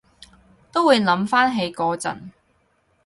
[0.71, 2.31] 都會諗返起嗰陣